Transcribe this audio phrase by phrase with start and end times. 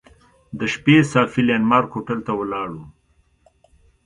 [0.59, 2.81] د شپې صافي لینډ مارک هوټل ته ولاړو.